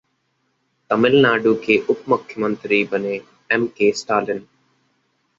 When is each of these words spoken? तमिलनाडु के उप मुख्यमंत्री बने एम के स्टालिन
तमिलनाडु 0.89 1.53
के 1.65 1.77
उप 1.93 2.03
मुख्यमंत्री 2.09 2.83
बने 2.93 3.13
एम 3.57 3.67
के 3.77 3.91
स्टालिन 4.01 4.41